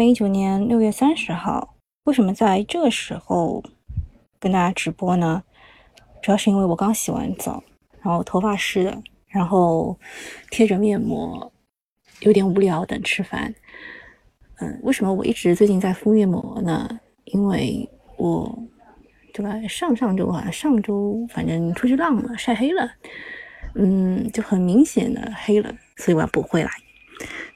[0.00, 3.62] 二一九年六月三十号，为什么在这个时候
[4.38, 5.42] 跟大家直播呢？
[6.22, 7.62] 主要是因为我刚洗完澡，
[8.00, 9.98] 然后头发湿的，然后
[10.50, 11.52] 贴着面膜，
[12.20, 13.54] 有点无聊，等吃饭。
[14.60, 16.98] 嗯，为什么我一直最近在敷面膜呢？
[17.24, 17.86] 因为
[18.16, 18.58] 我
[19.34, 22.90] 对吧上上周啊，上周反正出去浪了，晒黑了，
[23.74, 26.70] 嗯，就很明显的黑了，所以我要补回来。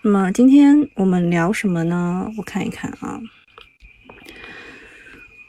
[0.07, 2.31] 那么今天我们聊什么呢？
[2.37, 3.19] 我看一看啊，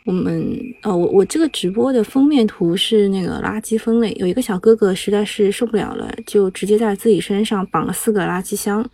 [0.05, 8.89] 我们呃，我我这个直播的封面图是那个垃圾分类，有一个小哥哥实在是受不了了，就直接在自己身上绑了四个垃圾箱，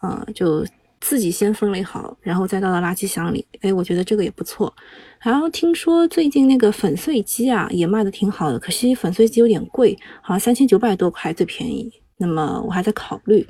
[0.00, 0.66] 呃，就
[0.98, 3.46] 自己先分类好，然后再倒到垃圾箱里。
[3.60, 4.74] 哎，我觉得这个也不错。
[5.20, 11.92] 然后听说最近那个粉碎机啊也卖的挺好的，可惜粉碎机有点贵，好像三千九百多块最便宜。
[12.16, 13.46] 那么我还在考虑。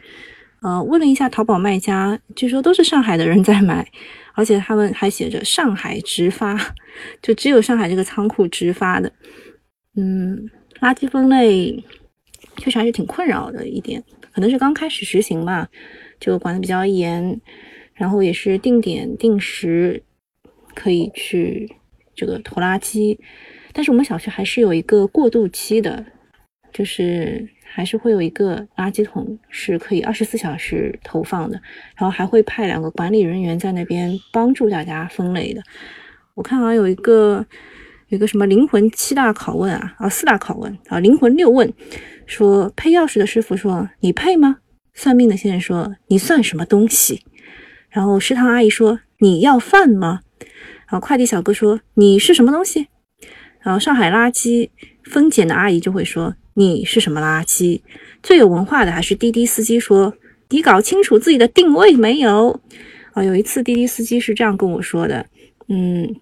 [0.67, 3.89] 呃，问了一下淘宝卖家，据说都是上海的人在买，
[4.35, 6.59] 而且他们还写着上海直发，
[7.23, 9.13] 就只有上海这个仓库直发的。
[9.95, 10.51] 嗯，
[10.81, 11.85] 垃圾分类
[12.57, 15.69] 确实还是挺困扰的一点，可能是刚开始实行吧，
[16.19, 17.41] 就管的比较严，
[17.95, 20.03] 然后也是定点定时
[20.75, 21.71] 可以去
[22.17, 23.17] 这个投垃圾，
[23.73, 26.05] 但是我们小区还是有一个过渡期的，
[26.77, 27.49] 就是。
[27.69, 31.61] 还是会有一个垃圾桶是可以二十四小时投放的，
[31.95, 35.61] 然后还会派两个管理人员在那边帮助大家分类的。
[36.35, 37.45] 我看好像有一个
[38.09, 41.71] 有一个什么灵魂七大拷问啊，啊四大拷问啊，灵魂六问，
[42.25, 44.57] 说配钥匙的师傅说你配吗？
[44.95, 47.21] 算命的先生说你算什么东西？
[47.91, 50.21] 然后食堂阿姨说你要饭吗？
[50.89, 52.87] 然后快递小哥说你是什么东西？
[53.61, 54.71] 然后上海垃圾
[55.03, 56.35] 分拣的阿姨就会说。
[56.59, 57.83] 你是什么垃圾？
[58.23, 60.15] 最有文化的还是滴滴司机说
[60.49, 62.59] ：“你搞清楚自己的定位没有？”
[63.13, 65.27] 啊，有一次滴滴司机是这样跟我说的，
[65.69, 66.17] 嗯，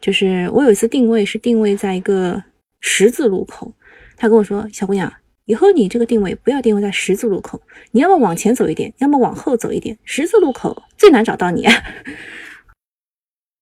[0.00, 2.42] 就是我有一次定位是定位在一个
[2.80, 3.72] 十字路口，
[4.16, 5.12] 他跟我说：“小姑娘，
[5.44, 11.64] 以后你这个定位不要定位在十字路口，你要么往前走一点，要么往后走一点，十字路口最难找到你。”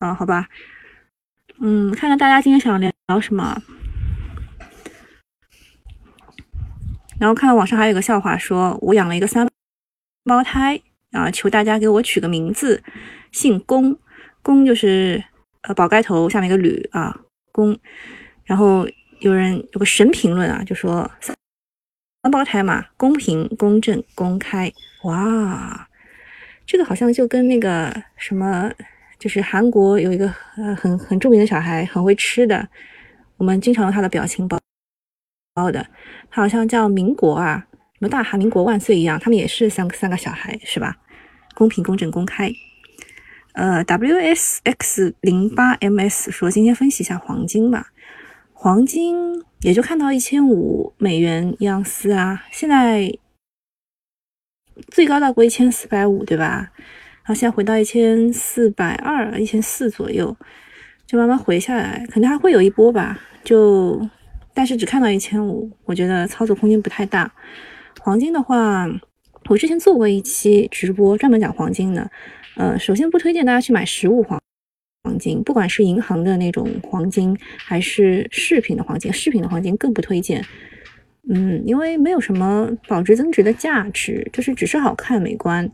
[0.00, 0.48] 啊，好吧，
[1.60, 3.62] 嗯，看看大家今天想聊聊什么。
[7.18, 9.48] 然后看到网上还有个笑话，说我养了一个三
[10.24, 10.80] 胞胎
[11.12, 12.82] 啊，求大家给我取个名字，
[13.32, 13.96] 姓龚，
[14.42, 15.22] 龚就是
[15.62, 17.20] 呃宝盖头下面一个吕啊，
[17.52, 17.78] 龚。
[18.44, 18.86] 然后
[19.20, 21.34] 有人有个神评论啊，就说三
[22.30, 24.70] 胞胎嘛，公平、公正、公开。
[25.04, 25.88] 哇，
[26.66, 28.70] 这个好像就跟那个什么，
[29.18, 32.68] 就是韩国有一个呃很很著名的小孩，很会吃的，
[33.36, 34.58] 我们经常用他的表情包。
[35.56, 35.86] 包的，
[36.30, 40.98] 他好像叫民国啊，什么大韩民国万岁一样，他们也是三个三个小孩是吧？
[41.54, 42.52] 公平、公正、公开。
[43.54, 47.86] 呃，WSX 零八 MS 说今天分析一下黄金吧，
[48.52, 53.10] 黄金也就看到一千五美元一盎司啊，现在
[54.88, 56.70] 最高到过一千四百五对吧？
[57.24, 60.36] 然后现在回到一千四百二、一千四左右，
[61.06, 64.06] 就慢慢回下来，肯定还会有一波吧，就。
[64.56, 67.30] 但是只看到一千五，我觉得操作空间不太大。
[68.00, 68.88] 黄金的话，
[69.50, 72.10] 我之前做过一期直播，专门讲黄金的。
[72.56, 74.40] 呃，首先不推荐大家去买实物黄
[75.04, 80.42] 黄金，不管是银行的那种黄金，还是饰品的黄金，饰品的黄金更不推荐。
[81.28, 85.70] 嗯，因为没有什么保值增值的价值，就是只是好看美观。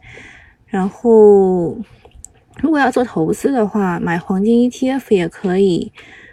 [0.66, 1.78] 然后，
[2.60, 5.92] 如果要做投资的话，买黄金 ETF 也可以，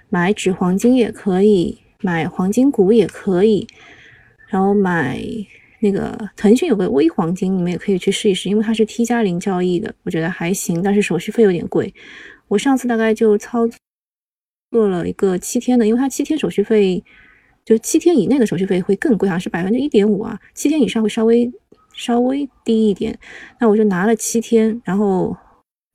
[0.09, 1.77] 买纸黄金也可以。
[2.01, 3.67] 买黄金股也可以，
[4.47, 5.21] 然后买
[5.79, 11.93] 那个腾讯有个微黄金，你们也可以去试一试，因为它是 T 加零交易的，我觉得还行，但是手续费有点贵。
[12.47, 13.67] 我上次大概就操
[14.71, 17.03] 作了一个七天的，因为它七天手续费
[17.65, 21.51] 就七天以内的手续费会更贵，好像是百分之一点五啊，七天以上会稍微
[21.93, 23.19] 稍微低一点。
[23.59, 25.35] 那我就拿了七天，然后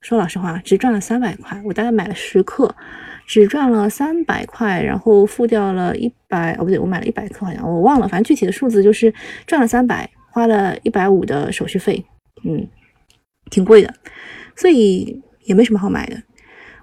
[0.01, 2.75] 说老实话，只赚了三百块，我大概买了十克。
[3.27, 9.13] 只赚了三百块，然后付掉了一百哦，不对，我买了一百克，好像我忘了，反正具体的数字就是
[9.47, 12.05] 赚了三百，花了一百五的手续费，
[12.43, 12.67] 嗯，
[13.49, 13.93] 挺贵的，
[14.55, 16.21] 所以也没什么好买的。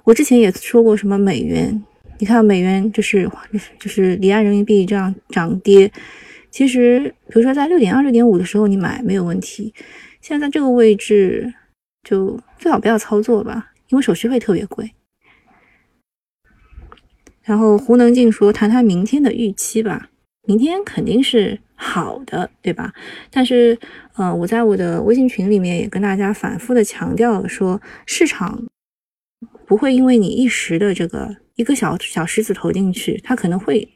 [0.04, 1.82] 我之前也说过什么美元，
[2.18, 3.30] 你看美元就是
[3.78, 5.90] 就是离岸人民币这样涨跌，
[6.50, 9.72] 其实比如说在六点二、六点五的时候你买没有问题，
[10.20, 11.54] 现在在这个位置
[12.02, 14.92] 就最好不要操作吧，因为手续费特别贵。
[17.42, 20.08] 然后胡能静说：“谈谈明天的预期吧。
[20.46, 22.92] 明天肯定是好的，对吧？
[23.30, 23.78] 但是，
[24.14, 28.64] 呃，我在我的微信群里面也跟大家反复的强调说，市场
[29.66, 33.88] 不会因为你一时的这个一个小小石子投进去，它可能会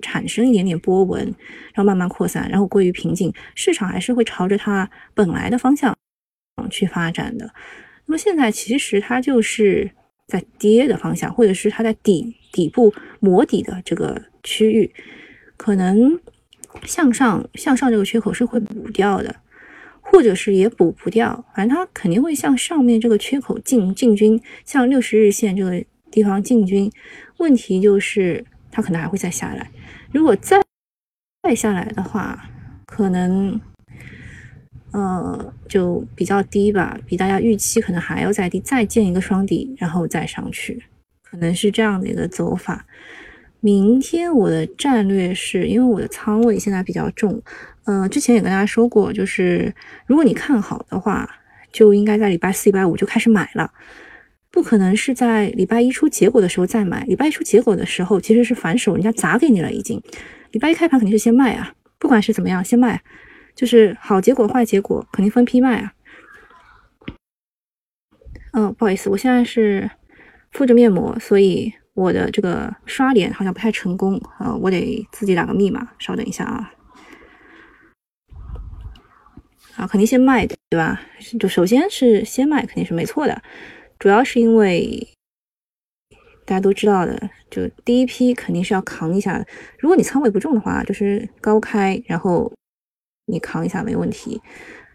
[0.00, 3.32] 产生一点点波纹，然后慢慢扩散，然后归于平静。
[3.56, 5.96] 市场还是会朝着它本来的方向
[6.70, 7.52] 去发展的。
[8.06, 9.90] 那么现在其实它就是
[10.28, 14.94] 在跌的方向，或者是它在底底部磨底的这个区域。
[15.56, 16.18] 可能
[16.84, 19.36] 向上向上这个缺口是会补掉的，
[20.00, 26.90] 或者是也补不掉，反正它肯定会向上面这个缺口进进军，向六十日线这个地方进军。
[27.38, 29.70] 问题就是它可能还会再下来，
[30.12, 30.60] 如果再
[31.42, 32.50] 再下来的话，
[32.86, 33.60] 可能
[34.92, 40.82] 呃就比较低吧，比大家预期可能还要再低，再建一个双底，然后再上去，
[41.34, 42.86] 可能是这样的一个走法。
[43.58, 47.42] 明天我的战略是因为我的仓位现在比较重，
[47.84, 49.74] 呃，之前也跟大家说过，就是
[50.06, 51.28] 如果你看好的话，
[51.72, 53.72] 就应该在礼拜四、礼拜五就开始买了，
[54.50, 57.04] 不可能是在礼拜一出结果的时候再买。
[57.04, 60.00] 礼拜一出结果的时候其实是反手，人家砸给你了已经。
[60.52, 63.02] 礼拜一开盘肯定是先卖啊，不管是怎么样，先卖，
[63.56, 65.92] 就是好结果、坏结果肯定分批卖啊。
[68.52, 69.90] 嗯，不好意思，我现在是
[70.54, 71.74] 敷着面膜，所以。
[71.96, 76.74] 我的这个刷脸好像不太成功啊，我得自己打个密码，稍等一下啊。
[79.76, 81.00] 啊，肯定先卖的，对吧？
[81.38, 83.40] 就首先是先卖，肯定是没错的。
[83.96, 85.06] 主要是因为
[86.44, 89.46] 大家都知道的，就第一批肯定是要扛一下。
[89.78, 92.52] 如果你仓位不重的话，就是高开，然后
[93.26, 94.42] 你扛一下没问题。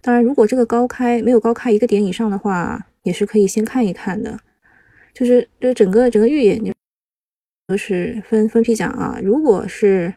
[0.01, 4.41] 当然，如果这个高开没有高开一个点以上的话，也是可以先看一看的。
[5.13, 6.71] 就是这整个整个预演就
[7.67, 10.13] 都是分分批讲啊，如果是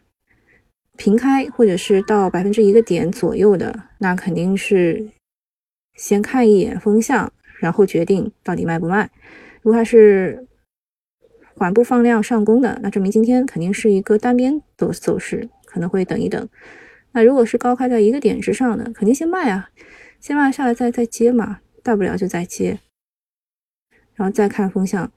[0.97, 5.09] 平开或者是到百分之一个点左右的，那肯定是
[5.95, 9.09] 先看一眼风向，然后决定到底卖不卖。
[9.61, 10.47] 如果它是
[11.55, 16.47] 缓步放量上攻的，那证明今天肯定是一个单边走走势，可能会等一等。
[17.11, 19.69] 那如果是高开在一个点之上的，肯定先卖啊，
[20.19, 22.79] 先卖下来再再接嘛，大不了就再接，
[24.15, 25.11] 然后再看风向。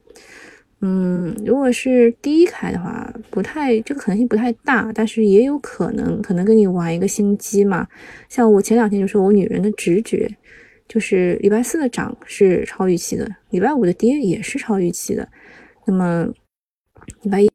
[0.82, 7.88] 嗯，如果是低开的话，不太这个可能性不太大，但是也有可能，可能跟你玩一个心机嘛。
[8.28, 10.30] 像我前两天就说我女人的直觉，
[10.86, 15.26] 就是礼拜四的涨是超预期的，礼拜五的跌也是超预期的。
[15.86, 16.28] 那么
[17.22, 17.50] 礼拜一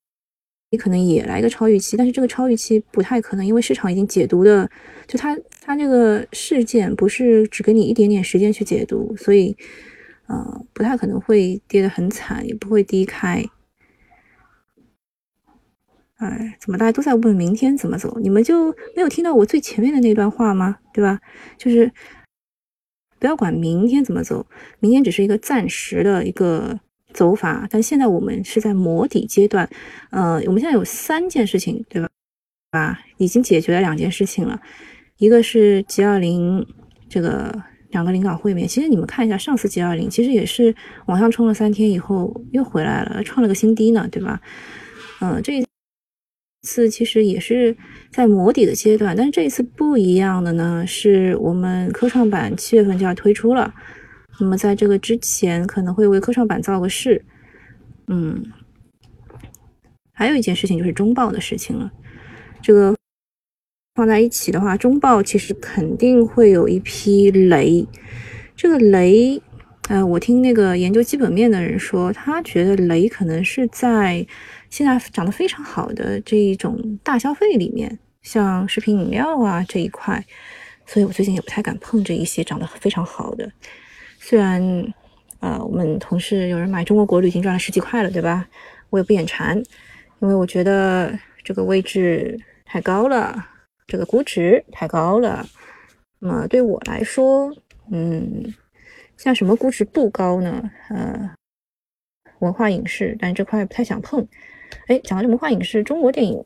[0.72, 4.68] 你可能也来一个超预期，但是这个超预期不太可能，因为市场已经解读的，
[5.06, 9.56] 就它它这个事件不是只给你一点点时间去解读，所以。
[10.32, 13.44] 呃，不太可能会跌得很惨，也不会低开。
[16.16, 18.18] 哎，怎么大家都在问明天怎么走？
[18.22, 20.78] 你们就没有听到我最前面的那段话吗？
[20.94, 21.20] 对吧？
[21.58, 21.92] 就是
[23.20, 24.48] 不要管明天怎么走，
[24.80, 26.80] 明天只是一个暂时的一个
[27.12, 27.68] 走法。
[27.70, 29.70] 但现在我们是在磨底阶段。
[30.12, 32.08] 呃，我们现在有三件事情，对吧？
[32.70, 34.62] 吧，已经解决了两件事情了，
[35.18, 36.66] 一个是 G 二零
[37.10, 37.64] 这个。
[37.92, 44.42] 两个领导会面，其实你们看一下，上次 G 二零其实也是往上冲了三天以后又回来了，创了个新低呢，对吧？
[45.20, 45.66] 嗯，这一
[46.64, 47.76] 次其实也是
[48.12, 53.74] 在磨底的阶段，但是这一次不一样的呢，是我们科创板七月份就要推出了，
[54.40, 57.24] 那么在这个之前可能会为科创板造个势，
[58.08, 58.44] 嗯，
[60.12, 61.92] 还有一件事情就是中报的事情了，
[62.62, 62.96] 这个。
[64.02, 67.86] 放在一起的话，中报其实肯定会有一批雷。
[68.56, 69.40] 这个雷，
[69.90, 74.26] 呃，我听那个研究基本面的人说，他觉得雷可能是在
[74.72, 80.26] 现在涨得非常好的这一种大消费里面，像食品饮料啊这一块。
[80.88, 83.52] 所以我最近也不太敢碰这一些涨得非常好的。
[84.18, 84.60] 虽然，
[85.42, 88.48] 呃，我们同事有人买中国国旅已经赚了十几块了，对吧？
[88.90, 89.56] 我也不眼馋，
[90.22, 93.46] 因为我觉得这个位置太高了。
[93.88, 95.46] 这个估值太高了，
[96.20, 97.54] 那么对我来说，
[97.92, 98.54] 嗯，
[99.18, 100.72] 像什么估值不高呢？
[100.90, 101.32] 呃，
[102.40, 104.26] 文化影视，但这块不太想碰。
[104.88, 106.44] 哎，讲到这文化影视，中国电影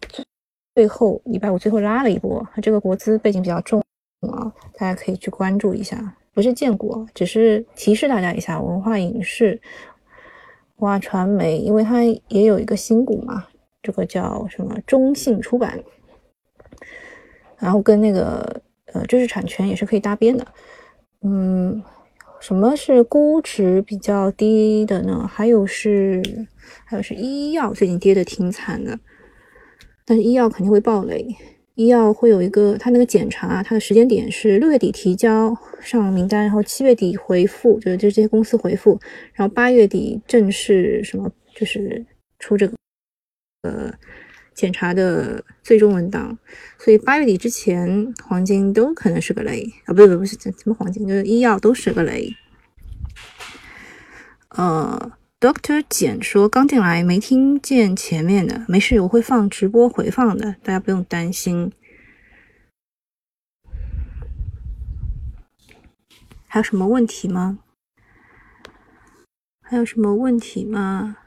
[0.74, 3.80] 最后礼拜五最后拉了一波，它这个国资背景比较重
[4.22, 6.16] 啊，大家可以去关注一下。
[6.34, 9.62] 不是建国，只是提示大家一下，文化影视、
[10.78, 13.48] 哇传媒，因为它也有一个新股嘛，
[13.82, 15.82] 这个叫什么中信出版。
[17.66, 18.62] 然后跟那个
[18.94, 20.46] 呃知识产权也是可以搭边的，
[21.24, 21.82] 嗯，
[22.40, 25.28] 什么是估值比较低的呢？
[25.28, 26.22] 还有是
[26.86, 29.00] 还有是医药最近跌的挺惨的，
[30.06, 31.36] 但是医药肯定会爆雷。
[31.74, 38.98] 医药会有一个，它那个检查，它的时间点是六月底提交上名单，然后七月底回复，就是就这些公司回复，
[39.34, 42.06] 然后八月底正式什么，就是
[42.38, 42.78] 出这个
[43.64, 43.92] 呃
[44.56, 46.36] 检查的最终文档。
[46.80, 49.94] 所以八月底之前，黄金都可能是个雷啊！
[49.94, 52.36] 不不不是什么黄金，就是医药都是个雷。
[54.50, 61.72] 呃，Doctor 简说刚进来没听见前面的，没事，我会放直播回放的，大家不用担心。
[66.48, 67.60] 还有什么问题吗？
[69.62, 71.18] 还有什么问题吗？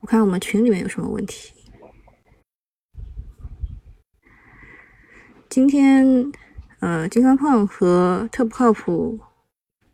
[0.00, 1.54] 我看我们群里面有什么问题。
[5.48, 6.32] 今天。
[6.80, 9.18] 呃，金刚胖和特不靠谱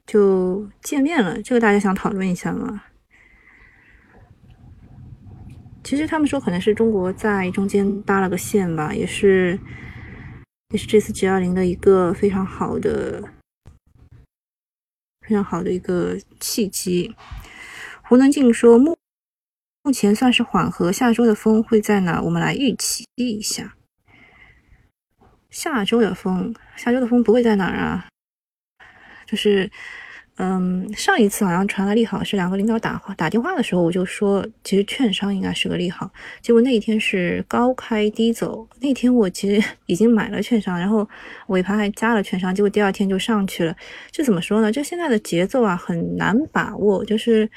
[0.04, 2.84] 就见面了，这个大家想讨论一下吗？
[5.82, 9.58] 其实他们说可能是中国在中间搭了个线吧，也是
[10.75, 13.32] 也是这次 G 二零的一个非常好的
[15.23, 17.16] 非常好的一个契机。
[18.02, 18.94] 胡能静说目
[19.87, 22.19] 目前算是缓和，下周的风会在哪？
[22.23, 23.75] 我们来预期一下。
[25.50, 28.09] 下周的风，下周的风不会在哪儿啊？
[29.26, 29.71] 就是，
[30.37, 36.11] 嗯，上一次好像传来利好，是两个领导打打电话的时候，我就说，其实券商应该是个利好。
[36.43, 41.09] 结果那一天是高开低走，那天我其实已经买了券商，然后
[41.47, 43.76] 尾盘还加了券商，结果第二天就上去了。
[44.11, 44.73] 这怎么说呢？
[44.73, 47.05] 就现在的节奏啊，很难把握。
[47.05, 47.49] 就是，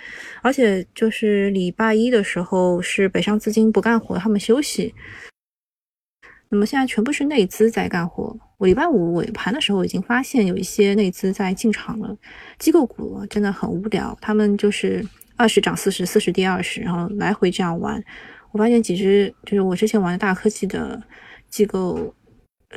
[0.44, 4.94] 而且就是礼拜一的时候是北上资金不干活，他们休息。
[6.50, 8.38] 那么现在全部是内资在干活。
[8.58, 12.18] 我礼拜五尾盘的时候已经发现有一些内资在进场了。
[12.58, 18.04] 机构股真的很无聊，他们就是二十涨四十，四十跌二十，然后来回这样玩。
[18.52, 21.02] 我发现几只就是我之前玩的大科技的
[21.50, 22.16] 机构，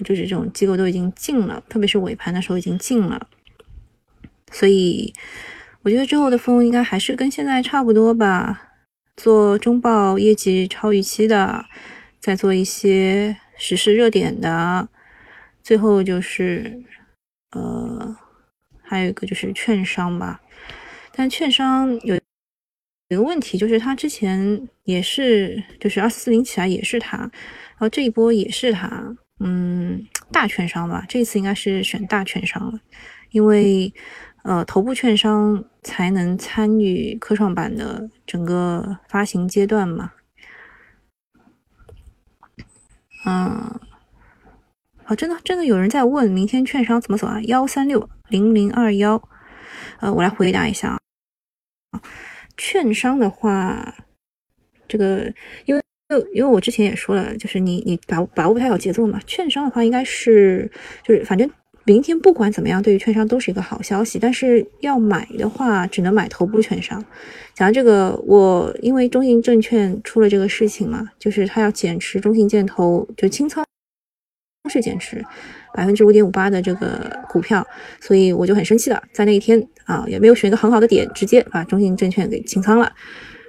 [0.05, 3.29] 就是这种机构都已经进了，特别是尾盘的时候已经进了。
[4.53, 5.15] 所以
[5.83, 8.69] 我觉得之后的风应该还是跟现在差不多吧。
[9.17, 11.65] 做中报业绩超预期的，
[12.21, 13.39] 再做一些。
[13.63, 14.89] 时事热点的，
[15.63, 16.83] 最后就是，
[17.51, 18.17] 呃，
[18.83, 20.41] 还有一个就是券商吧。
[21.13, 22.19] 但券商有
[23.09, 27.31] 有个问题，就是它之前也是，就是二四四零起来也是它，然
[27.79, 31.05] 后这一波也是它，嗯，大券商吧。
[31.09, 32.81] 这次应该是选大券商了，
[33.31, 33.93] 因为
[34.43, 40.13] 呃，头部券商才能参与科创板的整个发行阶段嘛。
[43.27, 43.81] 嗯，
[45.11, 47.41] 好，真的真的有人在问明天券商怎么走啊？
[47.43, 49.21] 幺三六零零二幺，
[49.99, 52.01] 呃，我来回答一下啊。
[52.57, 53.97] 券商的话，
[54.87, 55.25] 这个
[55.65, 55.83] 因为
[56.33, 59.21] 因为我之前也说了，就是你你把把握不太好节奏嘛。
[59.27, 60.71] 券商的话，应该是
[61.03, 61.51] 就是反正
[61.83, 64.17] 明天不管怎么样，对于券商都是一个好消息。
[64.17, 67.05] 但是要买的话，只能买头部券商。
[67.53, 73.65] 讲到这个，我因为中信证券出了这个事情嘛，就是他要减持中信建投，就清仓
[74.71, 75.23] 是减持
[75.75, 77.67] 百分之五点五八的这个股票，
[78.01, 82.91] 所以我就很生气了，在那一天啊，也没有选一个很好的点，直接把中信证券给清仓了。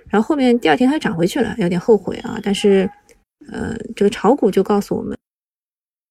[0.09, 2.37] 然后后面第二天它又涨回去了，有点后悔啊。
[2.43, 2.89] 但是，
[3.51, 5.17] 呃，这个炒股就告诉我们。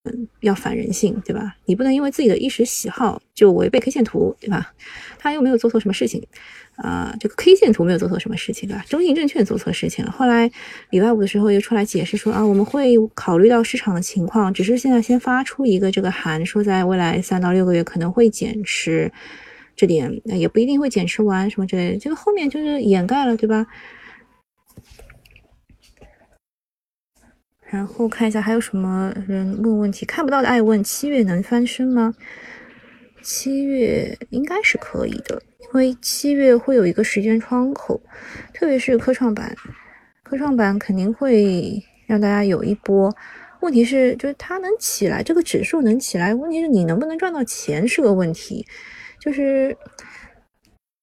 [0.04, 1.56] 嗯，要反人性，对吧？
[1.66, 4.72] 你不能因为自己的一时喜好就违背 K 线图，对吧？
[5.18, 6.26] 他又没有做错什么事情，
[6.76, 8.82] 啊，这个 K 线图没有做错什么事情，对吧？
[8.88, 10.10] 中信证券做错事情了。
[10.10, 10.50] 后来
[10.88, 19.12] 礼拜五的时候又出来解释说啊，我们会考虑到市场的情况，只是现在先发出一个这个函，说在未来三到六个月可能会减持，
[19.76, 23.66] 这点也不一定会减持完什么之类的，这个后面就是掩盖了，对吧？
[27.70, 32.12] 然后看一下还有什么人问问题，看不到的爱问：七月能翻身吗？
[33.22, 38.00] 七月应该是可以的，因为七月会有一个时间窗口，
[38.52, 39.54] 特别是科创板，
[40.24, 43.14] 科创板肯定会让大家有一波。
[43.60, 48.66] 问题是，就是它能起来，这个指数能起来，问题是你能不能赚到钱是个问题，
[49.20, 49.76] 就是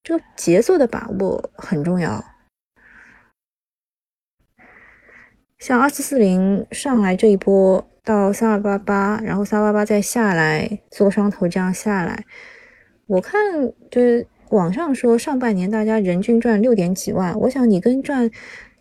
[0.03, 2.21] 这个节奏的把握很重要。
[5.59, 12.23] 像二四四零上来这一波到三二八八，然后三八八再下来做双头这样下来，
[13.07, 13.41] 我看
[13.89, 18.29] 就是网上说上半年大家人均赚六点几万，我想你跟赚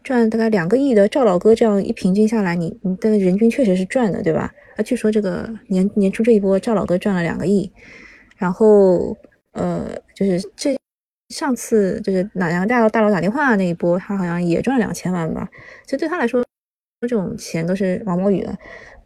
[0.04, 4.52] 赚大概两个亿的赵老哥这样一平均下来，你你的人均确实是赚的，对吧？
[4.76, 7.72] 啊，据说这个年年初这一波赵老哥赚了两个亿，
[8.36, 9.16] 然后
[9.52, 10.78] 呃就是这
[11.30, 15.48] 上次就是哪两个大佬大佬打电话那一波，他好像也赚了两千万吧。
[15.84, 16.44] 其实对他来说，
[17.00, 18.56] 这种钱都是毛毛雨了。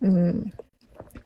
[0.01, 0.45] 嗯，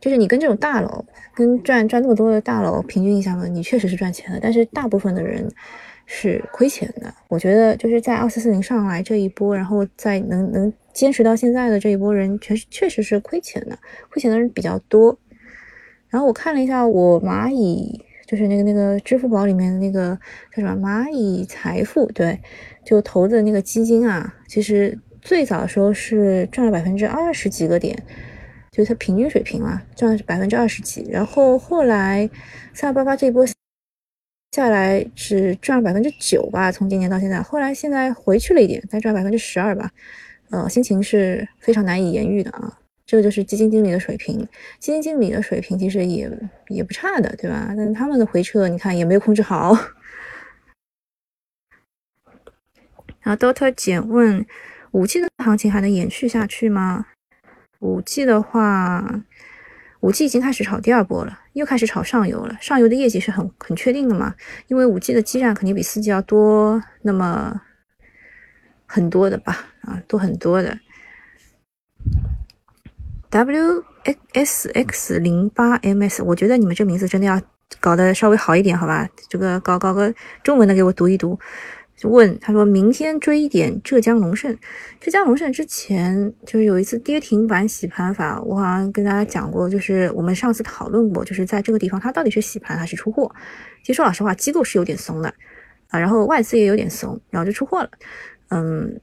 [0.00, 1.04] 就是你跟这种大佬，
[1.34, 4.38] 跟赚赚那么多的大佬平均一下嘛，你确实是赚钱的。
[4.40, 5.48] 但是大部分的人
[6.06, 7.12] 是亏钱的。
[7.28, 13.78] 我觉得就是在二四四零上来这一波，然后再能能坚持到现在的这一波人，确实确实是亏钱的，
[14.10, 15.18] 亏钱的人比较多。
[16.08, 18.04] 然后我看了一下我蚂蚁。
[18.26, 20.18] 就是那个那个支付宝里面的那个
[20.50, 22.40] 叫什么蚂蚁财富，对，
[22.82, 27.96] 就投的那个基金啊，其实最早的时候是赚了百分之二十几个点，
[28.70, 31.04] 就是它平均水平嘛，赚了百分之二十几。
[31.10, 32.28] 然后后来
[32.74, 33.46] 三二八八这一波
[34.52, 39.90] 下来只赚了百分之九吧，从今年到现在，后来现在回去了一点，再赚百分之十二吧，
[40.50, 42.78] 呃，心情是非常难以言喻的啊。
[43.06, 44.46] 这个就是基金经理的水平，
[44.78, 46.30] 基金经理的水平其实也
[46.68, 47.72] 也不差的，对吧？
[47.74, 49.74] 但他们的回撤，你看也没有控制好。
[53.20, 54.44] 然后 Doctor 简问：
[54.94, 57.06] 五 G 的行情还能延续下去吗？
[57.80, 59.24] 五 G 的话，
[59.98, 62.56] 五 G 已经开始炒第二波了，又开始炒上游了。
[62.60, 64.36] 上游的业绩是很很确定的嘛？
[64.68, 67.60] 因为五 G 的基站肯定比四 G 要多那么
[68.86, 69.66] 很多的吧？
[69.80, 70.78] 啊，多很多的。
[73.30, 73.82] W
[74.32, 77.42] S X 零八 M S，我觉得你们这名字真的要
[77.80, 79.08] 搞得稍微好一点，好吧？
[79.28, 81.36] 这个搞搞个中文的给我读一读。
[81.96, 84.56] 就问他说明天追一点浙江龙盛，
[85.00, 93.32] 浙江龙盛之前就是有一次跌停板洗盘法，我好像跟大家讲过，就是我们上次讨论过，就是在这个地方它到底是洗盘还是出货。
[93.82, 95.32] 其实说老实话，机构是有点怂的
[95.88, 97.90] 啊，然后外资也有点怂，然后就出货了。
[98.50, 99.00] 嗯，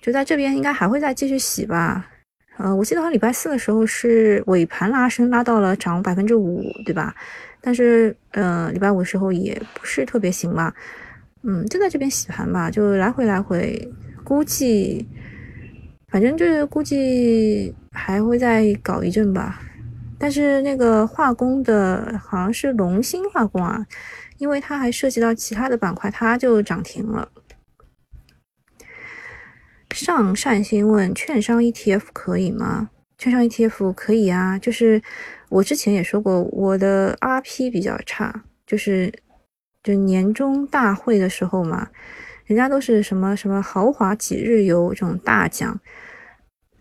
[0.00, 2.10] 就在这边应该还会再继续洗吧。
[2.56, 7.14] 呃，我记得好像礼拜四的时候是尾盘拉升，拉到了涨百分之五，对吧？
[7.60, 10.74] 但是，呃，礼拜五的时候也不是特别行吧？
[11.46, 13.88] 嗯，就在这边洗盘吧，就来回来回，
[14.24, 15.06] 估计，
[16.08, 19.62] 反正就是估计还会再搞一阵吧。
[20.18, 23.86] 但是那个化工的好像是龙芯化工啊，
[24.38, 27.28] 因为它还涉及到其他的板块，它就涨停了。
[29.94, 32.90] 上善心问：券商 ETF 可以吗？
[33.18, 35.00] 券商 ETF 可以啊，就是
[35.48, 39.12] 我之前也说过，我的 RP 比较差，就是
[39.86, 41.88] 就年终大会的时候嘛，
[42.46, 45.78] 人家都是什么什么豪华几日游这种大奖，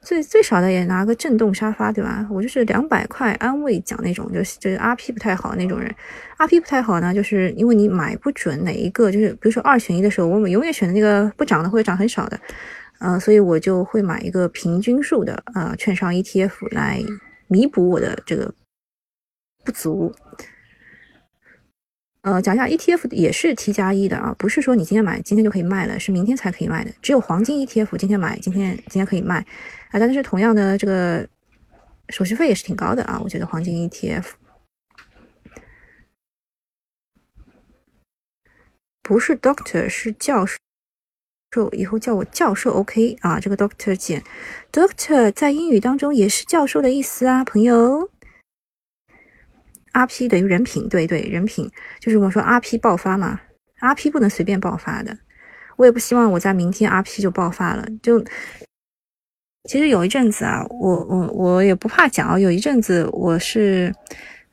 [0.02, 2.28] 最最少的也拿个震动沙发，对吧？
[2.32, 5.94] 我就是两百块安慰奖那种，就是就是 RP 不太好那种人
[6.40, 12.40] ，RP 不太好呢，就是因为你买不准哪一个，就是比如说二选一的时候，我们永远选的那个不涨的或者涨很少的。
[13.00, 17.00] 呃，所以我就会买一个平均数的呃券商 ETF 来
[17.48, 18.52] 弥补我的这个
[19.64, 20.12] 不足。
[22.26, 26.92] 呃，讲一下 ETF 也是 T 加一的啊，不是说你今天买今天就可以卖了，是明天才可以卖的。
[27.00, 29.46] 只有黄金 ETF 今天买今天今天可以卖
[29.92, 31.28] 啊，但是同样的这个
[32.10, 34.24] 手续费也是挺高的啊，我觉得黄金 ETF
[39.04, 40.58] 不是 Doctor 是教授。
[41.74, 43.40] 以后叫我教授，OK 啊？
[43.40, 44.24] 这个 Doctor 简
[44.72, 48.10] ，Doctor 在英语当中也是教授的意思啊，朋友。
[49.96, 53.40] RP 等于人品，对对，人品就是我说 RP 爆发嘛
[53.80, 55.18] ，RP 不能随便爆发的。
[55.78, 57.88] 我也不希望我在明天 RP 就爆发了。
[58.04, 58.22] 就
[59.70, 63.94] 其实有一阵子啊，我我我也不怕讲啊，有一阵子我是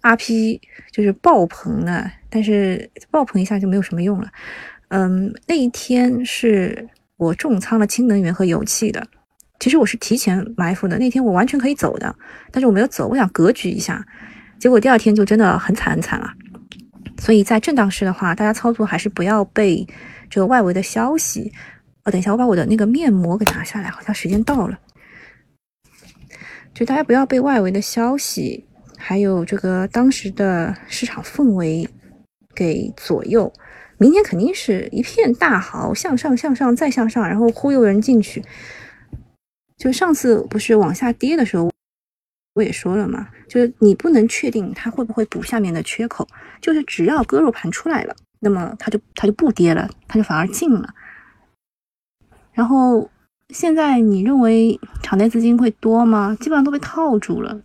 [0.03, 0.61] RP
[0.93, 4.31] 就是爆棚的，但是爆棚一下就没有什么用了。
[4.89, 9.05] 嗯，那一天是我重仓了氢能源和油气的。
[9.59, 12.15] 其实我是提前埋伏的，那天我完全可以走的，
[12.53, 14.05] 但是我没有走，我想格局一下。
[14.63, 16.33] 结果第二天就真的很惨很惨了。
[17.19, 19.85] 所以在震荡市的话，大家操作还是不要被
[20.31, 21.53] 这个外围的消息。
[22.05, 24.79] 哦，等一下，我把我的那个面膜给拿下来，好像时间到了。
[26.73, 28.65] 就大家不要被外围的消息，
[28.97, 31.89] 还有这个当时的市场氛围
[32.55, 33.53] 给左右。
[33.99, 38.45] 明天肯定是一片大好，向上向上再向上，然后忽悠人进去。
[39.77, 41.72] 就上次不是往下跌的时候，
[42.55, 46.27] 我也说了嘛，就是你不能确定它会不会补下面的缺口，
[46.61, 50.95] 就是只要割肉盘出来了，那么它就它就不跌了，它就反而进了。
[52.53, 53.11] 然后
[53.51, 56.37] 现在你认为场内资金会多吗？
[56.41, 57.61] 基本上都被套住了，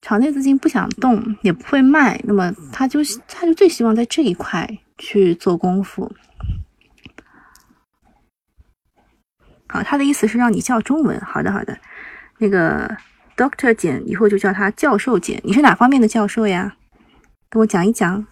[0.00, 4.78] 场内资金不想动，也不会卖，那么他就他就最希望在这一块。
[5.02, 6.12] 去做功夫，
[9.66, 11.18] 好，他的意思是让你叫中文。
[11.20, 11.78] 好的，好的，
[12.36, 12.94] 那个
[13.36, 15.40] Doctor 简以后就叫他教授简。
[15.44, 16.76] 你是哪方面的教授呀？
[17.48, 18.26] 跟我讲一讲。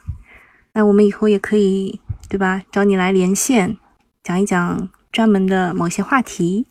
[0.75, 2.63] 那我们以后也可以对吧？
[2.71, 3.77] 找你来连线，
[4.23, 6.67] 讲一讲专门的某些话题。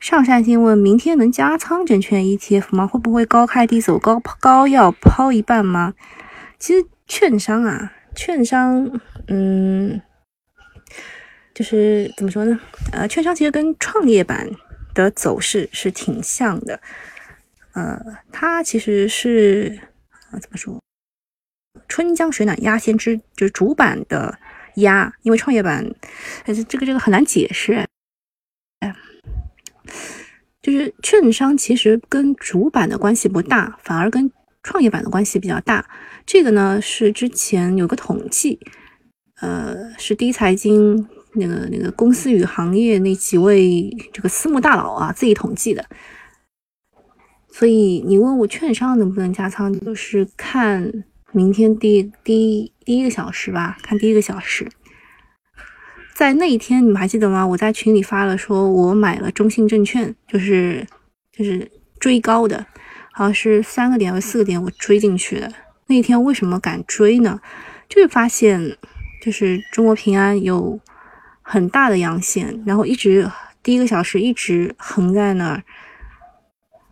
[0.00, 2.86] 上善心问：明天能加仓证券 ETF 吗？
[2.86, 3.98] 会不会高开低走？
[3.98, 5.94] 高高要抛一半吗？
[6.58, 8.90] 其实券商啊，券商，
[9.28, 10.02] 嗯，
[11.54, 12.60] 就是怎么说呢？
[12.92, 14.50] 呃，券商其实跟创业板
[14.94, 16.80] 的走势是挺像的。
[17.72, 18.00] 呃，
[18.32, 19.78] 它其实是
[20.30, 20.80] 呃怎么说？
[21.88, 24.38] 春江水暖鸭先知，就是主板的
[24.76, 25.84] 鸭，因为创业板，
[26.46, 27.84] 这个这个很难解释。
[30.62, 35.86] 就是券商其实跟主板的关系不大，反而跟创业板的关系比较大。
[36.24, 38.58] 这个呢是之前有个统计，
[39.42, 45.84] 呃，是第一财经那个那个公司与行业那几位这个私募大佬啊自己统计的。
[47.48, 54.68] 所以你问我券商能不能加仓，就是看明天第第第一个小时吧，看第一个小时。
[56.16, 57.46] 在那一天，你们还记得吗？
[57.46, 60.86] 我在群里发了，说我买了中信证券，就是
[61.32, 62.64] 就是追高的，
[63.12, 65.52] 好像是三个点还是四个点，我追进去的。
[65.86, 67.40] 那一天为什么敢追呢？
[67.88, 68.76] 就是发现，
[69.22, 70.78] 就是中国平安有
[71.44, 73.30] 很大的阳线，然后一直
[73.62, 75.62] 第一个小时一直横在那儿，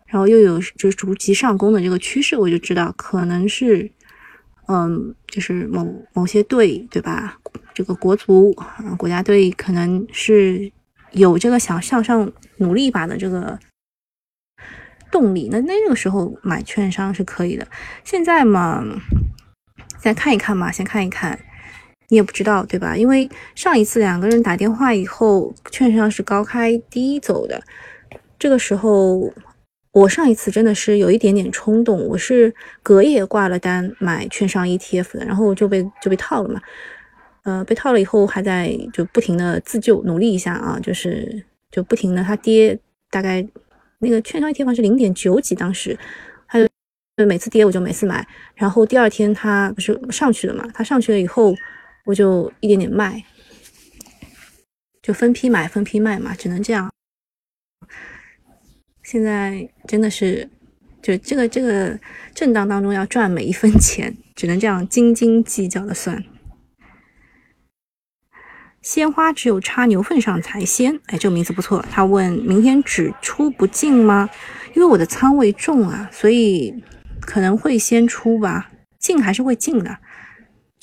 [0.05, 3.91] 然后又有就是逐级上攻的这个趋势，我就知道可能是。
[4.65, 7.37] 嗯，就是某某些队，对吧？
[7.73, 10.71] 这个国足，啊，国家队可能是
[11.11, 13.59] 有这个想向上努力一把的这个
[15.11, 15.49] 动力。
[15.51, 17.67] 那那个时候买券商是可以的。
[18.05, 18.81] 现在嘛，
[19.99, 21.37] 再看一看嘛，先看一看，
[22.13, 22.95] 你也不知道，对吧？
[22.95, 27.59] 因为上一次两个人打电话以后，券商是高开低走的，
[28.37, 29.33] 这个时候。
[29.93, 36.59] 我上一次真的是有一点点冲动，我是隔夜挂了单买券商 ETF 的，然后就被就被套了嘛，
[37.43, 42.75] 呃，被套了以后还在就不停的自救，努力一下啊，就是就不停的它跌，
[43.11, 43.47] 大概
[43.99, 45.95] 那个券商 ETF 是零点九几，当时
[46.47, 46.57] 它
[47.15, 51.53] 就每次跌我就每次买，然后第二天它不是上去了嘛，它上去了以后
[52.05, 53.23] 我就一点点卖，
[55.01, 56.91] 就分批买分批卖嘛，只能这样。
[59.03, 60.49] 现在真的是，
[61.01, 61.99] 就这个这个
[62.33, 66.23] 震荡当中要赚每一分钱，只能这样斤斤计较的算。
[68.81, 71.85] 鲜花只有插牛粪上才鲜，哎，这个名字不错。
[71.89, 74.29] 他问明天只出不进吗？
[74.75, 76.83] 因为我的仓位重啊，所以
[77.21, 79.99] 可能会先出吧，进还是会进的。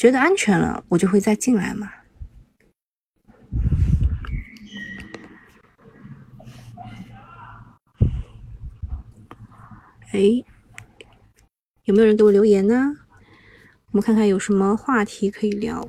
[0.01, 1.93] 觉得安全了，我就会再进来嘛。
[10.13, 10.43] 哎，
[11.85, 12.97] 有没有人给我留言呢？
[13.91, 15.87] 我们看看有什么话题可以聊。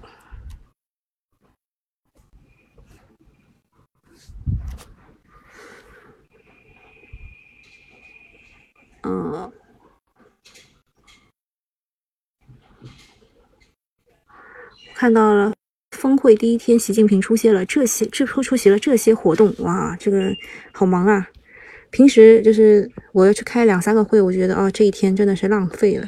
[9.04, 9.54] 嗯，
[15.02, 15.52] 看到了，
[15.98, 20.32] 峰会第一天，习近平出席了这些，这出出席了这些活动，哇，这个
[20.72, 21.28] 好忙啊！
[21.90, 26.08] 平时就是我要去开两三个会，我觉得哦，这一天真的是浪费了。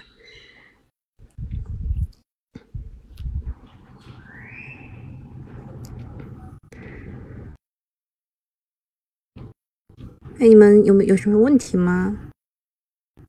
[10.38, 12.33] 哎，你们有没有什么问题吗？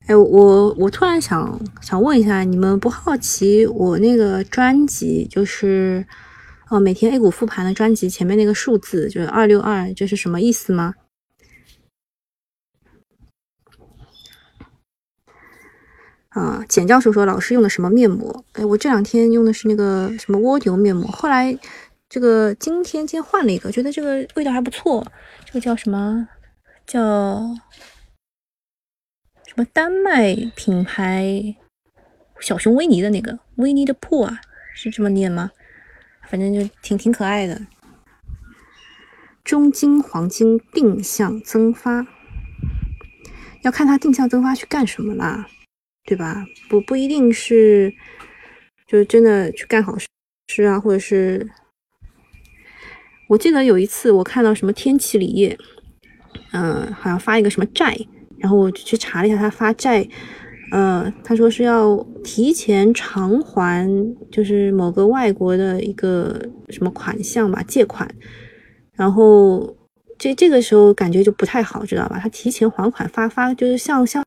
[0.07, 6.05] 哎，我我突然想想问一下，你们不好奇我那个专辑，就是
[6.69, 10.93] 哦，每天 A 股复盘的专辑前面那个数字，就是二六二，这是什么意思吗？
[16.29, 18.45] 啊，简教授说老师用的什么面膜？
[18.53, 21.57] 哎，我这两天用的是那个什么蜗牛面膜，后来
[22.07, 25.03] 这个今天今天换了一个，觉得这个味道还不错。
[25.45, 26.27] 这个叫什么？
[26.85, 27.49] 叫
[29.55, 31.55] 什么丹麦品牌
[32.41, 34.41] 小熊维尼的那个维尼的铺啊，
[34.73, 35.49] 是这么念吗？
[36.29, 37.65] 反正就挺挺可爱的。
[39.45, 42.05] 中金黄金定向增发，
[43.61, 45.47] 要看它定向增发去干什么啦。
[46.03, 46.45] 对吧？
[46.67, 47.95] 不不一定是，
[48.85, 49.95] 就是真的去干好
[50.49, 51.49] 事啊，或者是，
[53.29, 55.57] 我记得有一次我看到什么天齐锂业，
[56.51, 57.97] 嗯，好像发一个什么债，
[58.45, 60.07] 然后我就去查了一下，他发债，
[60.71, 63.89] 呃，他说是要提前偿还，
[64.31, 68.07] 就是某个外国的一个什么款项吧，借款，
[68.93, 69.75] 然后
[70.19, 72.19] 这这个时候感觉就不太好，知道吧？
[72.21, 74.23] 他提前还款发发，就是像像。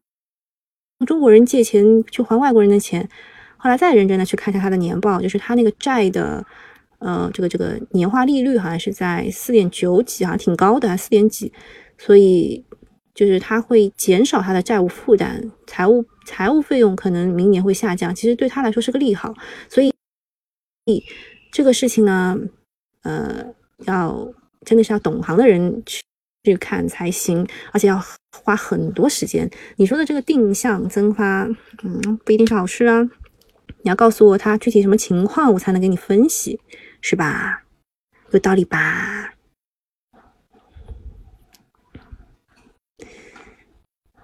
[1.07, 3.09] 中国人借钱去还外国人的钱，
[3.57, 6.45] 后来再认真的去看一下他的年报，就是他那个债的，
[6.99, 11.53] 呃，这个这个年化利率好像是在四点九几，好像挺高的，四点几，
[11.97, 12.65] 所以
[13.19, 19.35] 就是他会减少他的债务负担，财务财务费用可能明年会下降，其实对他来说是个利好，
[19.69, 19.93] 所以
[21.51, 22.39] 这个事情呢，
[23.03, 23.45] 呃，
[23.79, 24.33] 要
[24.65, 26.01] 真的是要懂行的人去
[26.45, 28.01] 去看才行，而且要
[28.45, 29.51] 花很多时间。
[29.75, 31.43] 你说的这个定向增发，
[31.83, 33.03] 嗯，不一定是好事啊。
[33.83, 36.61] 你要告诉我它具体什么情况，我才能给你分析，
[37.01, 37.65] 是吧？
[38.31, 39.35] 有道理吧？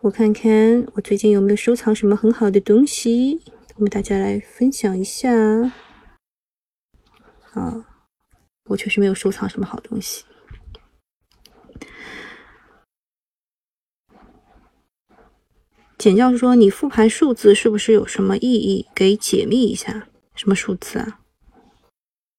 [0.04, 3.40] 我看看我最近有没有收藏什么很好的东西，
[3.76, 5.32] 我们大家来分享一下。
[7.54, 7.86] 啊，
[8.68, 10.26] 我确实没有收藏什么好东西。
[15.96, 18.86] 简教授说：“你复盘数字是不是有什么意义？
[18.94, 21.20] 给解密一下，什么数字啊？”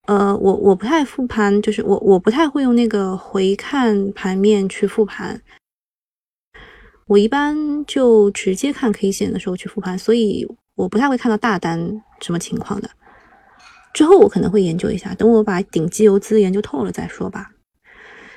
[0.05, 5.41] 呃，我我不太复盘，就是我我不太会用那个回看盘面去复盘，
[7.07, 12.89] 我一般就直接看 K 线的时候去复盘，所以我不太会看到大单什么情况的。
[13.93, 17.51] 之后我可能会研究一下，等我把顶级游资研究透了再说吧。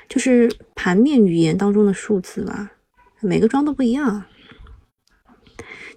[0.07, 2.71] 就是盘面语言当中的数字吧，
[3.21, 4.23] 每个庄都不一样。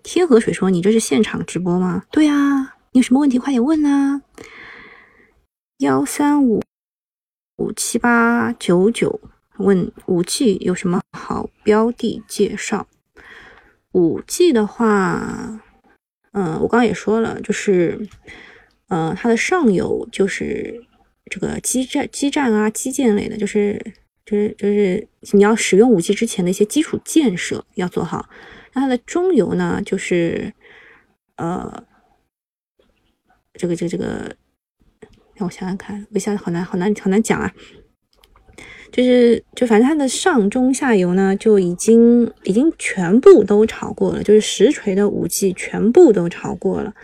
[0.02, 4.22] 天河水说：“你这是现场直播吗？”“对啊，你有什么问题快点问啊！”
[5.78, 6.60] 幺三五
[7.56, 9.20] 五七八九九
[9.62, 12.86] 问五 G 有什么好标的介绍？
[13.92, 15.60] 五 G 的话，
[16.32, 18.08] 嗯，我刚刚也说了，就是，
[18.88, 20.84] 呃，它的上游就是
[21.30, 23.78] 这个基站、基站啊、基建类的，就是
[24.24, 28.28] 就是就是你要使用五 G 之前的一些基础建设要做好。
[28.72, 30.54] 那它的中游呢，就是
[31.36, 31.84] 呃，
[33.52, 34.34] 这个这个这个，
[35.34, 37.52] 让我想想看，我一下子好难好难好难讲啊。
[38.92, 46.94] 就是就反正它的上中下游呢，就已经已经全部都炒过了，就是实锤的五 G 全部都炒过了。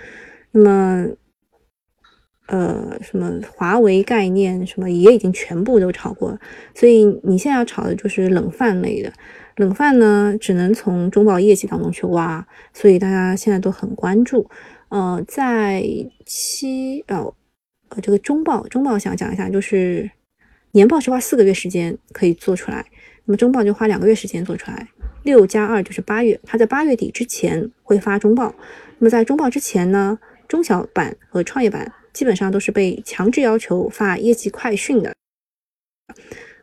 [0.53, 1.07] 那么
[2.47, 6.39] 呃，什么华为概念什么也已经全部都炒过了，
[6.75, 9.13] 所以你现在要炒的就是冷饭类的。
[9.57, 14.49] 冷饭呢，只能从中报业绩当中去挖，所以大家现在都很关注。
[14.89, 15.85] 呃，在
[16.25, 17.35] 七哦，
[17.89, 20.09] 呃，这个中报中报想讲一下，就是
[20.73, 22.85] 年报是花四个月时间可以做出来，
[23.25, 24.89] 那么中报就花两个月时间做出来，
[25.23, 28.55] 六加二就是八月，它在八月底之前会发中报。
[28.99, 35.15] 那么在中报之前呢，中小板和创业板基本上都是被强制要求发业绩快讯的，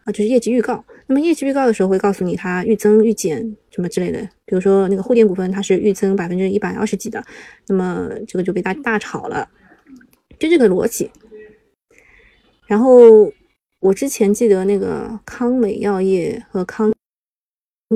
[0.04, 0.84] 啊，就是业绩预告。
[1.08, 7.24] 那么业绩预告的时候会告诉你它预增预减什么之类的，比如说那个沪电股份它是预增百分之一百二十几的，
[7.68, 9.48] 那么这个就被大大炒了，
[10.40, 11.12] 就这个逻辑。
[12.68, 13.32] 然后
[13.80, 16.92] 我之前记得那个康美药业和康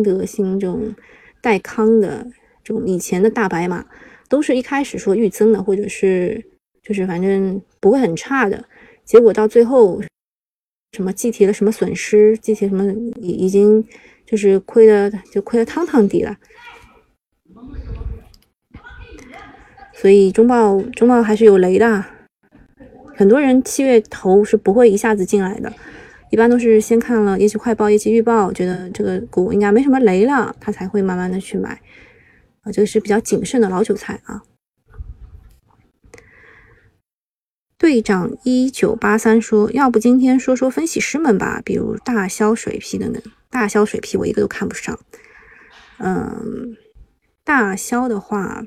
[0.03, 0.93] 德新这种
[1.41, 2.27] 带康的
[2.63, 3.85] 这种以前的大白马，
[4.27, 6.45] 都是一开始说预增的，或者是
[6.83, 8.65] 就是反正不会很差的，
[9.03, 10.01] 结果到最后。
[10.93, 12.35] 什么计提了什么损失？
[12.39, 12.83] 计提什么
[13.21, 13.87] 已已经
[14.25, 16.35] 就是亏的就亏的汤汤底了。
[19.93, 22.03] 所以中报中报还是有雷的，
[23.19, 25.69] 很多人七月头是不会一下子进来的，
[26.31, 31.81] 一般都是先看了业绩快报、业绩预报，觉得这个股应该没什么雷了，他才会慢慢的去买。
[32.61, 34.41] 啊，这个是比较谨慎的老韭菜啊。
[37.77, 43.19] 队长一九八三说：“要不今天说说分析师们吧，比如大销水批的呢？
[43.49, 44.97] 大销水批我一个都看不上。
[45.97, 46.77] 嗯，
[47.43, 48.63] 大销的话，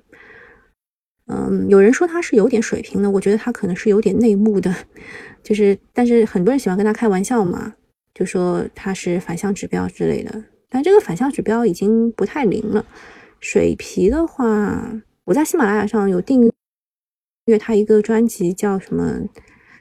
[1.33, 4.75] 嗯，有人说他是有点水平的，我觉得他可能是有点内幕的，
[5.43, 7.75] 就是但是很多人喜欢跟他开玩笑嘛，
[8.15, 10.45] 就说他是反向指标之类的。
[10.69, 12.85] 但这个反向指标已经不太灵了。
[13.41, 16.51] 水皮的话，我在喜马拉雅上有订。”
[17.47, 19.19] 阅他一个专辑叫什么《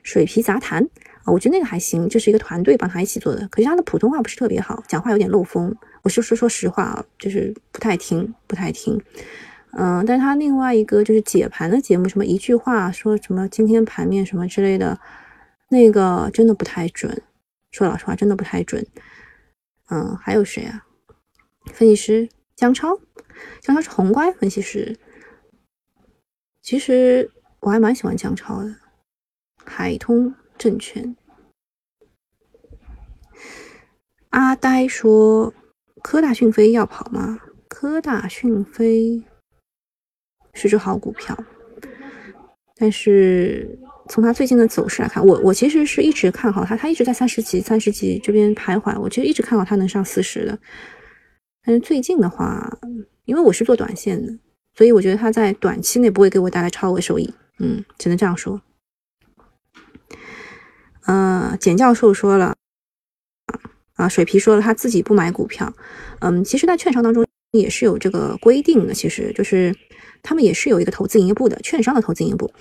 [0.02, 0.84] 水皮杂谈》
[1.24, 3.48] 啊，我觉得那个还行，就是一个团队帮他一起做的。
[3.50, 5.72] 可是他的普通话不是特别好，讲话有点漏风。
[6.02, 9.00] 我是说说实话啊，就是不太听，不太听。
[9.74, 15.00] 嗯，但他另外一个就是解盘的节目，什么一句话说什么今天盘面什么之类的，
[15.70, 17.22] 那个真的不太准。
[17.72, 18.86] 说老实话，真的不太准。
[19.90, 20.86] 嗯，还有谁啊？
[21.74, 23.00] 分析师姜超，
[23.62, 24.98] 姜超是宏观分析师。
[26.62, 27.32] 其实。
[27.62, 28.76] 我还蛮喜欢姜超的，
[29.64, 31.16] 海通证券。
[34.32, 35.54] 阿呆说
[36.02, 37.38] ：“科大讯飞要跑吗？
[37.70, 39.24] 科大讯飞
[40.54, 41.38] 是只好股票。
[42.78, 43.78] 但是
[44.10, 50.58] 从它最近的走势来看，我我其实是一直看好它，它一直在三十级、三十级这边徘徊，我其实一直看好它能上四十的。
[51.64, 52.78] 但是最近的话，
[53.26, 54.36] 因为我是做短线的，
[54.76, 57.32] 所以我觉得它在短期内不会给我带来超额收益。
[57.60, 58.60] 嗯，只能这样说。
[61.06, 62.56] 呃，简教授说了，
[63.94, 65.72] 啊，水皮说了他自己不买股票。
[66.20, 69.76] 嗯，其实，在券商当中也是有这个规定的，其实就是
[70.24, 72.52] 他们也是有一个投资营业部的，券商的投资营业部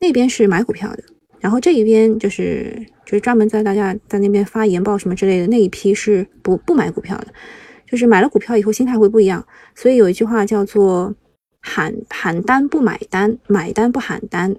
[0.00, 1.04] 那边是买股票的，
[1.40, 7.28] 然后这一边就是就是专门在大家在那边发研报什么之类的那一批是不不买股票的，
[7.86, 9.46] 就是买了股票以后心态会不一样。
[9.74, 11.14] 所以有一句话叫做
[11.60, 14.54] “喊喊单不买单，买单不喊单”，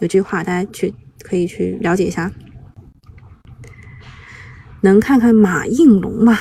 [0.00, 2.30] 有句话大家去可以去了解一下。
[4.82, 6.38] 能看看马应龙吗？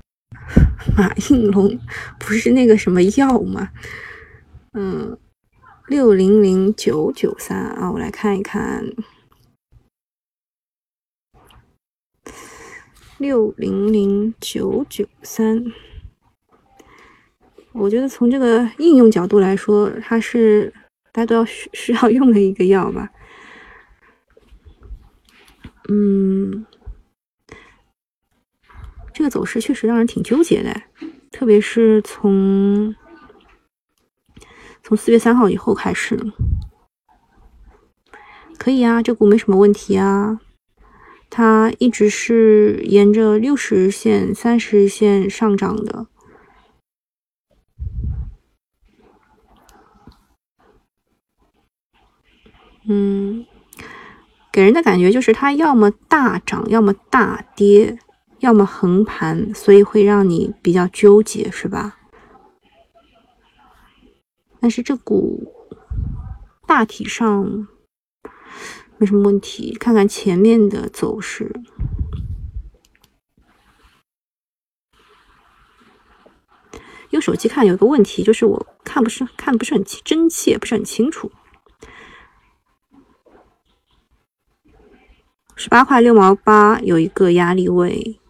[0.96, 1.78] 马应龙
[2.18, 3.68] 不是那个什么药吗？
[4.72, 5.18] 嗯，
[5.88, 8.84] 六零零九九三啊，我来看一看，
[13.18, 15.64] 六零零九九三。
[17.72, 20.72] 我觉得从这个应用角度来说，它是
[21.12, 23.10] 大家都要需 需要用的一个药吧。
[25.88, 26.64] 嗯。
[29.12, 30.82] 这个走势确实让人挺纠结的，
[31.30, 32.94] 特别是从
[34.90, 36.18] 从四月三号以后开始，
[38.58, 40.40] 可以啊，这股没什么问题啊，
[41.30, 46.08] 它一直是沿着六十日线、三十日线上涨的，
[52.88, 53.46] 嗯，
[54.50, 58.00] 给人的感觉就是它要么大涨，要么大跌。
[58.40, 61.99] 要么横盘，所以会让你比较纠结，是吧？
[64.60, 65.52] 但是这股
[66.66, 67.66] 大体上
[68.98, 69.74] 没什么问题。
[69.74, 71.50] 看看前面的走势，
[77.08, 81.32] 用手机看有一个问题，就是我看不是看不是很真切，不是很清楚。
[85.56, 88.20] 十八块六毛八有一个压力位。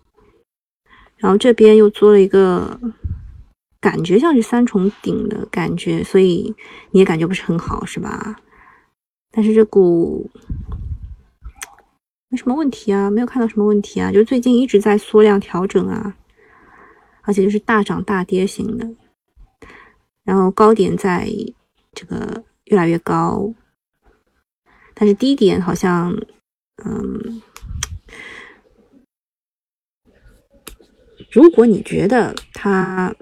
[1.16, 2.80] 然后这边又做了一个，
[3.80, 6.54] 感觉像是三重顶的感觉，所以
[6.90, 8.40] 你也感觉不是很好，是吧？
[9.30, 10.30] 但是这股
[12.28, 16.16] 没什么问题啊，没有看到什么问题啊，就最近一直在缩量调整啊，
[17.22, 18.88] 而且就是大涨大跌型的，
[20.24, 21.28] 然后高点在
[21.92, 23.54] 这个越来越高，
[24.94, 26.14] 但是低点好像，
[26.84, 27.42] 嗯。
[31.32, 33.14] 如果你觉得它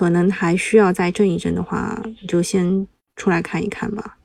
[0.00, 4.16] 可能还需要再震一震的话，你就先出来看一看吧。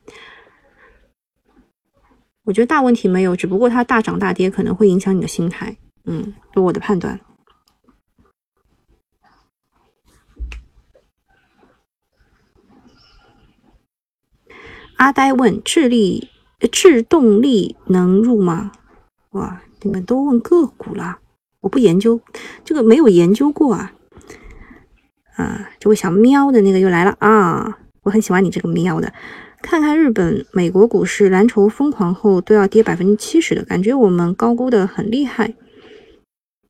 [2.46, 5.76] 我觉得大问题没有，只不过它大涨大跌可能会影响你的心态。
[6.06, 7.20] 嗯，就我的判断。
[14.96, 16.30] 阿呆问：智力、
[16.72, 18.72] 制动力能入吗？
[19.32, 21.20] 哇，你们都问个股了。
[21.60, 22.22] 我不研究
[22.64, 23.92] 这个，没有研究过啊
[25.36, 25.70] 啊！
[25.80, 27.80] 这位小喵的那个又来了啊！
[28.04, 29.12] 我很喜欢你这个喵的。
[29.62, 35.56] 看看日本、美国股市，蓝筹疯狂后都要跌百分之七十的感觉，我们高估的很厉害。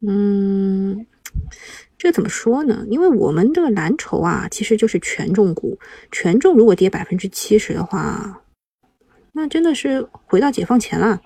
[0.08, 1.06] 嗯，
[1.98, 2.86] 这怎么说呢？
[2.90, 5.78] 因为我们这个蓝筹啊，其实就是权重股，
[6.12, 8.42] 权重如果跌百分之七十的话，
[9.34, 11.22] 那真的是回到解放前了。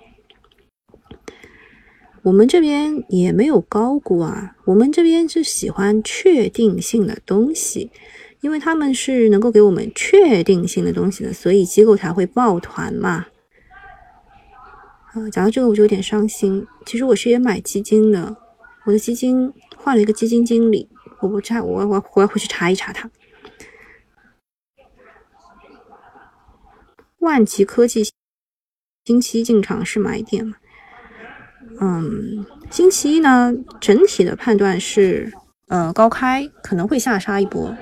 [2.23, 7.91] 我们这边也没有高估啊，我们这边是喜欢确定性的东西，
[8.41, 13.27] 因为他们是能够给我们确定性的东西的，所以机构才会抱团嘛。
[15.13, 16.67] 啊，讲到这个我就有点伤心。
[16.86, 18.38] 其实我是也买基金的，
[18.86, 20.88] 我的基金换了一个基金经理，
[21.21, 23.10] 我不查，我我我要回去查一查他。
[27.19, 28.08] 万奇科技
[29.05, 30.58] 星期进场是买点吗？
[31.82, 35.32] 嗯，星期一呢，整体的判断是，
[35.68, 37.75] 呃，高开可能会下杀一波。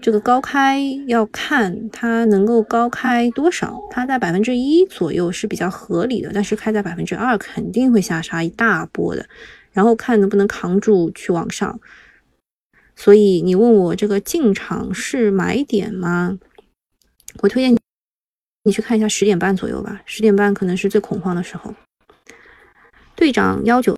[0.00, 9.26] 这个高开要看它能够高开多少，它在百分之一左右是比较合理的，但是开在百分之二肯定会下杀一大波的。
[9.72, 11.80] 然后看能不能扛住去往上。
[12.94, 16.38] 所以你问我这个进场是买点吗？
[17.40, 17.76] 我推荐
[18.64, 21.74] 你去看一下十点半左右吧，十点半可能是最恐慌的时候。
[23.22, 23.96] 队长幺九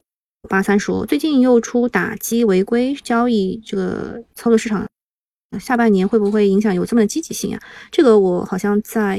[0.50, 4.86] 八三说：“最近又出打击违规交易，这个操作市场
[5.58, 9.18] 下半年会不会影响有这么的积极性啊？”这个我好像在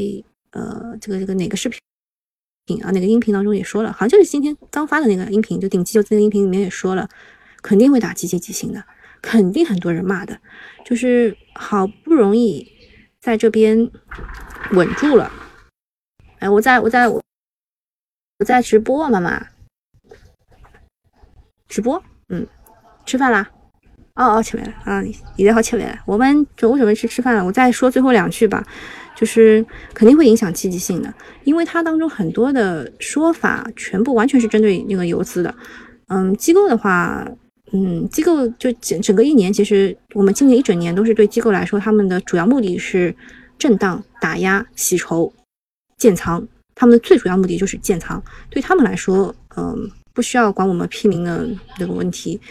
[0.51, 7.09] 呃，这个这个哪个视频啊，哪个音频当中也说了，好像就是今天刚发的那个音频，就顶级就这个音频里面也说了，
[7.63, 8.85] 肯定会打击积极性的，
[9.23, 10.39] 肯定很多人骂的，
[10.85, 12.71] 就是好不容易
[13.19, 13.89] 在这边
[14.73, 15.31] 稳住了，
[16.37, 17.23] 哎，我在我在我
[18.45, 19.47] 在直播，妈妈
[21.67, 22.45] 直播，嗯，
[23.05, 23.49] 吃饭啦。
[24.15, 25.03] 哦哦，吃完了啊，
[25.35, 25.99] 现在好吃完了。
[26.05, 27.43] 我们准我准备去吃饭了。
[27.43, 28.65] 我再说最后两句吧，
[29.13, 31.13] 就是肯定会影响积极性的，
[31.43, 35.53] 因为它当中很多的说法全部完全是针对那个游资的。
[36.07, 37.27] 嗯，机构的话，
[37.73, 43.13] 嗯，机构就整整个一年，其实我们今年一整年都是对机构来说，他们的主要目的是
[43.57, 45.33] 震荡、打压、洗筹、
[45.97, 48.23] 建仓，他们的最主要目的就是建仓。
[48.49, 51.47] 对他们来说，嗯，不需要管我们批名的
[51.77, 52.41] 这个问题。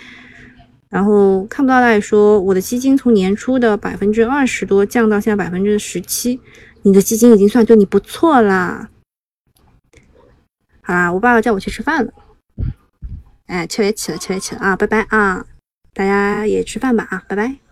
[0.88, 6.40] 然后看不到大爷说，我的基金从年初的百分之二十多降到现在百分之十七，
[6.82, 8.88] 你的基金已经算对你不错啦。
[10.82, 12.12] 好啦，我爸爸叫我去吃饭了，
[13.46, 15.44] 哎，吃饭去了，吃饭去了啊，拜拜啊，
[15.92, 17.63] 大家也吃饭吧啊，拜拜。